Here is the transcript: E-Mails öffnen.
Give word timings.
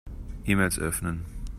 E-Mails 0.47 0.79
öffnen. 0.79 1.25